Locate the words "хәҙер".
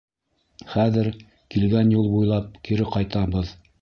0.75-1.09